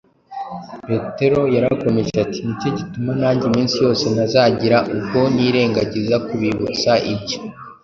Petero 0.87 1.41
yarakomeje 1.55 2.13
ati: 2.25 2.39
«Ni 2.45 2.53
cyo 2.61 2.69
gituma 2.77 3.11
nanjye 3.21 3.43
iminsi 3.49 3.75
yose 3.85 4.03
ntazagira 4.13 4.77
ubwo 4.93 5.19
nirengagiza 5.35 6.15
kubibutsa 6.27 6.91
ibyo 7.13 7.37